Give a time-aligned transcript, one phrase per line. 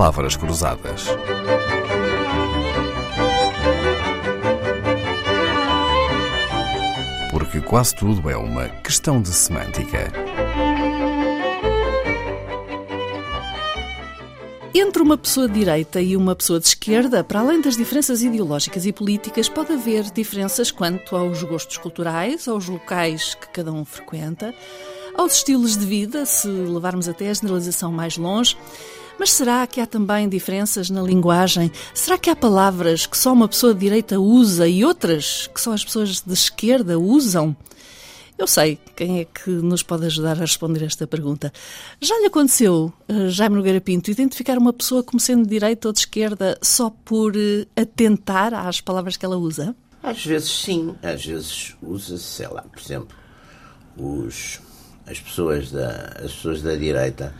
[0.00, 1.08] palavras cruzadas.
[7.30, 10.10] Porque quase tudo é uma questão de semântica.
[14.72, 18.86] Entre uma pessoa de direita e uma pessoa de esquerda, para além das diferenças ideológicas
[18.86, 24.54] e políticas, pode haver diferenças quanto aos gostos culturais, aos locais que cada um frequenta,
[25.14, 28.56] aos estilos de vida, se levarmos até a generalização mais longe.
[29.20, 31.70] Mas será que há também diferenças na linguagem?
[31.92, 35.74] Será que há palavras que só uma pessoa de direita usa e outras que só
[35.74, 37.54] as pessoas de esquerda usam?
[38.38, 41.52] Eu sei quem é que nos pode ajudar a responder esta pergunta.
[42.00, 45.92] Já lhe aconteceu, eh, Jaime Nogueira Pinto, identificar uma pessoa como sendo de direita ou
[45.92, 49.76] de esquerda só por eh, atentar às palavras que ela usa?
[50.02, 53.14] Às vezes sim, às vezes usa-se, sei lá, por exemplo,
[53.98, 54.60] os,
[55.06, 57.34] as, pessoas da, as pessoas da direita,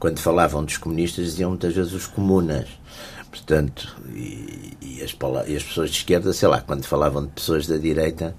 [0.00, 2.66] quando falavam dos comunistas, diziam muitas vezes os comunas.
[3.30, 5.14] Portanto, e, e, as,
[5.46, 8.34] e as pessoas de esquerda, sei lá, quando falavam de pessoas da direita,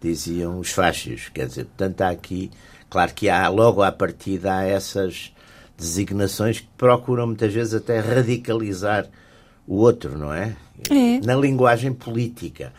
[0.00, 1.28] diziam os fachos.
[1.28, 2.50] Quer dizer, portanto, há aqui,
[2.88, 5.32] claro que há, logo à partida, há essas
[5.76, 9.06] designações que procuram muitas vezes até radicalizar
[9.66, 10.56] o outro, não é?
[10.90, 11.20] É.
[11.24, 12.72] Na linguagem política.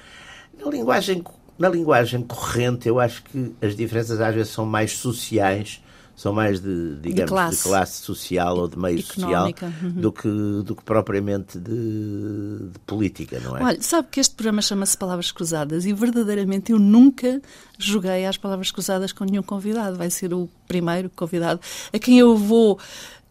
[0.57, 1.23] Na linguagem,
[1.57, 5.82] na linguagem corrente, eu acho que as diferenças às vezes são mais sociais
[6.15, 9.67] são mais de, digamos, de classe, de classe social ou de meio Económica.
[9.67, 10.01] social uhum.
[10.01, 10.29] do, que,
[10.63, 13.63] do que propriamente de, de, política, não é?
[13.63, 17.41] Olha, sabe que este programa chama-se Palavras Cruzadas e verdadeiramente eu nunca
[17.79, 19.97] joguei às Palavras Cruzadas com nenhum convidado.
[19.97, 21.59] Vai ser o primeiro convidado
[21.91, 22.79] a quem eu vou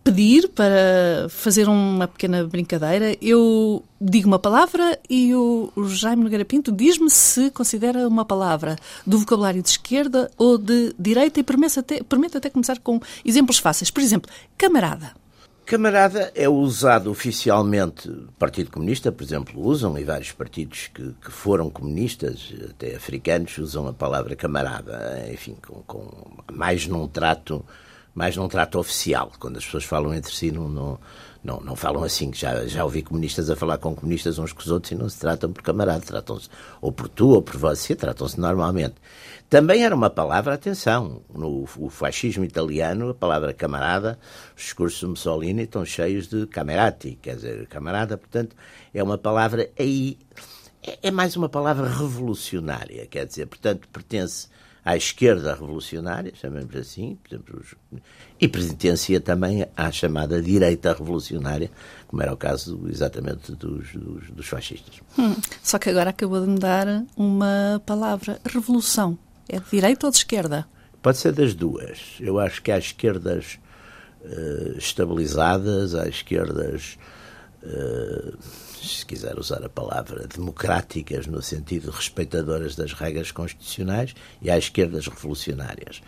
[0.03, 3.17] pedir para fazer uma pequena brincadeira.
[3.21, 9.19] Eu digo uma palavra e o, Jaime Nogueira Pinto diz-me se considera uma palavra do
[9.19, 13.91] vocabulário de esquerda ou de direita e permite até, permite até começar com exemplos fáceis.
[13.91, 15.13] Por exemplo, camarada.
[15.65, 21.71] Camarada é usado oficialmente, Partido Comunista, por exemplo, usam, e vários partidos que, que foram
[21.71, 27.65] comunistas, até africanos, usam a palavra camarada, enfim, com, com mais num trato
[28.15, 29.33] mais num trato oficial.
[29.39, 31.01] Quando as pessoas falam entre si, não, não,
[31.43, 32.33] não, não falam assim.
[32.33, 35.19] Já, já ouvi comunistas a falar com comunistas uns com os outros e não se
[35.19, 36.49] tratam por camarada, tratam-se
[36.81, 38.95] ou por tu ou por você, tratam-se normalmente.
[39.53, 44.19] Também era uma palavra, atenção, no o fascismo italiano, a palavra camarada,
[44.57, 48.57] os discursos de Mussolini estão cheios de camerati, quer dizer, camarada, portanto,
[48.95, 50.17] é uma palavra aí,
[50.83, 54.49] é, é mais uma palavra revolucionária, quer dizer, portanto, pertence
[54.85, 57.75] à esquerda revolucionária, chamemos assim, exemplo, os,
[58.41, 61.71] e pertencia também à chamada direita revolucionária,
[62.09, 65.01] como era o caso exatamente dos, dos, dos fascistas.
[65.17, 69.17] Hum, só que agora acabou de me dar uma palavra, revolução.
[69.49, 70.67] É de direita ou de esquerda?
[71.01, 72.15] Pode ser das duas.
[72.21, 73.59] Eu acho que há esquerdas
[74.23, 76.99] uh, estabilizadas, há esquerdas.
[77.65, 78.37] Uh,
[78.83, 85.07] se quiser usar a palavra, democráticas, no sentido respeitadoras das regras constitucionais, e há esquerdas
[85.07, 86.03] revolucionárias.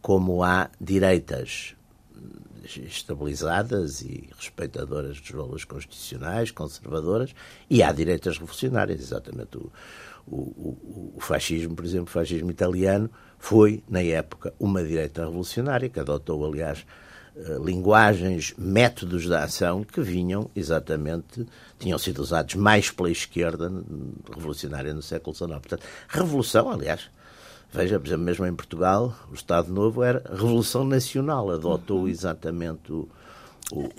[0.00, 1.74] Como há direitas
[2.64, 7.34] estabilizadas e respeitadoras dos valores constitucionais, conservadoras,
[7.68, 9.56] e há direitas revolucionárias, exatamente.
[9.56, 9.72] O,
[10.26, 15.88] o, o, o, fascismo, por exemplo, o fascismo italiano, foi, na época, uma direita revolucionária,
[15.88, 17.09] que adotou, aliás, eh,
[17.64, 21.46] linguagens, métodos de ação que vinham exatamente,
[21.78, 23.70] tinham sido usados mais pela esquerda
[24.32, 25.50] revolucionária no século XIX.
[25.52, 27.08] Portanto, revolução, aliás,
[27.72, 32.96] veja, por exemplo, mesmo em Portugal, o Estado Novo era Revolução Nacional, adotou exatamente o,
[32.98, 33.08] o,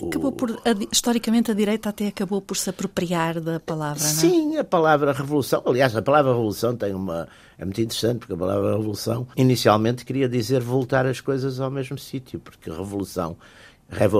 [0.06, 4.12] acabou por, historicamente, a direita até acabou por se apropriar da palavra, não é?
[4.12, 5.62] Sim, a palavra revolução.
[5.66, 7.28] Aliás, a palavra revolução tem uma.
[7.58, 11.96] É muito interessante, porque a palavra revolução inicialmente queria dizer voltar as coisas ao mesmo
[11.98, 13.36] sítio, porque revolução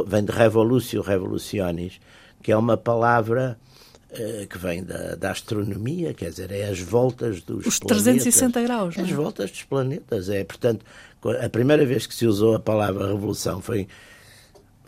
[0.07, 2.01] vem de revolutio revolutionis,
[2.43, 3.59] que é uma palavra
[4.11, 8.05] eh, que vem da, da, astronomia, quer dizer, é as voltas dos Os planetas.
[8.05, 8.99] 360 graus.
[8.99, 9.15] As é?
[9.15, 10.29] voltas dos planetas.
[10.29, 10.85] É, portanto,
[11.43, 13.89] a primeira vez que se usou a palavra revolução foi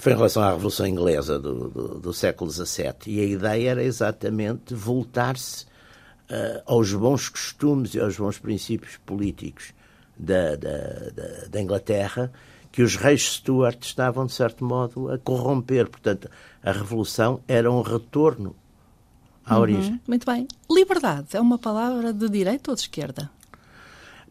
[0.04, 2.94] foi em relação à Revolução Inglesa do, do, do século XVII.
[3.06, 9.72] E a ideia era exatamente voltar-se uh, aos bons costumes e aos bons princípios políticos
[10.14, 10.76] da, da,
[11.08, 12.30] da, da, Inglaterra
[12.70, 15.88] que os reis Stuart estavam, de certo modo, a corromper.
[15.88, 16.28] Portanto,
[16.62, 18.54] a Revolução era um retorno
[19.42, 20.00] à uhum, origem.
[20.06, 20.46] Muito bem.
[20.70, 23.30] Liberdade é uma palavra de direita ou de esquerda?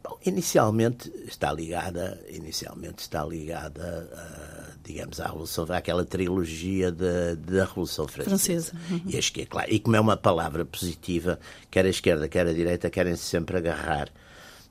[0.03, 8.05] Bom, inicialmente está ligada, inicialmente está ligada, uh, digamos, à revolução, àquela trilogia da Revolução
[8.05, 8.73] Francesa.
[8.73, 8.73] Francesa.
[8.91, 9.01] Uhum.
[9.07, 9.71] E é claro.
[9.71, 11.39] E como é uma palavra positiva,
[11.71, 14.09] quer a esquerda, quer a direita, querem -se sempre agarrar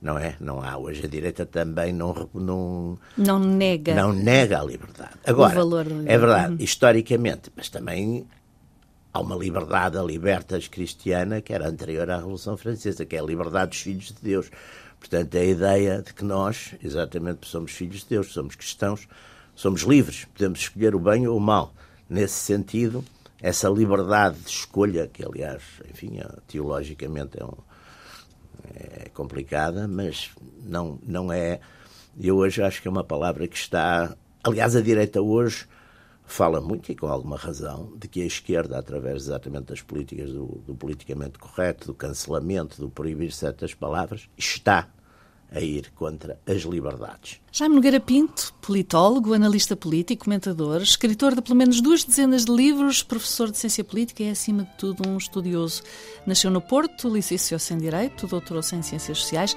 [0.03, 0.35] não é?
[0.37, 5.13] Não há hoje a direita também não não não nega não nega a liberdade.
[5.25, 6.57] Agora o valor é verdade uhum.
[6.59, 8.27] historicamente, mas também
[9.13, 13.23] há uma liberdade, a libertas cristiana, que era anterior à Revolução Francesa, que é a
[13.23, 14.49] liberdade dos filhos de Deus.
[15.03, 19.05] Portanto, é a ideia de que nós, exatamente, somos filhos de Deus, somos cristãos,
[19.53, 21.73] somos livres, podemos escolher o bem ou o mal.
[22.09, 23.03] Nesse sentido,
[23.41, 25.61] essa liberdade de escolha, que aliás,
[25.91, 27.51] enfim, é, teologicamente é, um,
[28.75, 30.29] é complicada, mas
[30.63, 31.59] não, não é.
[32.17, 34.15] Eu hoje acho que é uma palavra que está.
[34.41, 35.67] Aliás, a direita hoje
[36.25, 40.61] fala muito, e com alguma razão, de que a esquerda, através exatamente das políticas do,
[40.65, 44.89] do politicamente correto, do cancelamento, do proibir certas palavras, está
[45.53, 47.39] a ir contra as liberdades.
[47.51, 53.03] Jaime Nogueira Pinto, politólogo, analista político, comentador, escritor de pelo menos duas dezenas de livros,
[53.03, 55.83] professor de ciência política e, acima de tudo, um estudioso.
[56.25, 59.55] Nasceu no Porto, licenciou-se em Direito, doutorou-se em Ciências Sociais,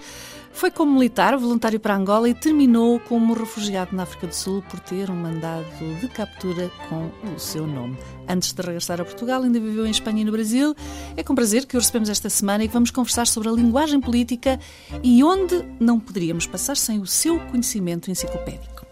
[0.57, 4.81] foi como militar, voluntário para Angola e terminou como refugiado na África do Sul por
[4.81, 5.67] ter um mandado
[6.01, 7.99] de captura com o seu nome.
[8.27, 10.75] Antes de regressar a Portugal, ainda viveu em Espanha e no Brasil.
[11.15, 14.01] É com prazer que o recebemos esta semana e que vamos conversar sobre a linguagem
[14.01, 14.59] política
[15.03, 18.87] e onde não poderíamos passar sem o seu conhecimento enciclopédico.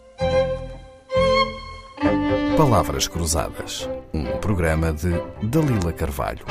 [2.59, 5.11] Palavras Cruzadas, um programa de
[5.43, 6.45] Dalila Carvalho.